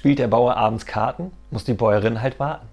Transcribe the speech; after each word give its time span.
Spielt 0.00 0.18
der 0.18 0.28
Bauer 0.28 0.56
abends 0.56 0.86
Karten, 0.86 1.30
muss 1.50 1.64
die 1.64 1.74
Bäuerin 1.74 2.22
halt 2.22 2.40
warten. 2.40 2.66